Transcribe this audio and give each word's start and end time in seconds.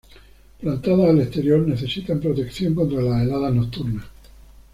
Plantadas 0.59 1.09
al 1.11 1.21
exterior, 1.21 1.59
necesitan 1.61 2.19
protección 2.19 2.73
contra 2.73 3.03
las 3.03 3.21
heladas 3.21 3.53
nocturnas. 3.53 4.03